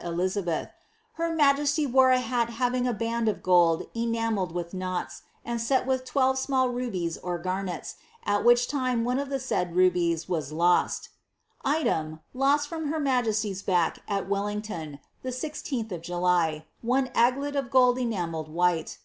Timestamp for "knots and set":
4.72-5.86